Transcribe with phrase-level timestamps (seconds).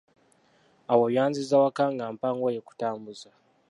[0.91, 3.29] Awo yanziza waka ng'ampa ngoye kutambuza.